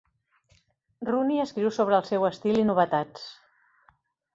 Rooney 1.09 1.43
escriu 1.45 1.73
sobre 1.77 2.01
el 2.01 2.11
seu 2.11 2.29
estil 2.33 2.61
i 2.65 2.67
novetats. 2.73 3.33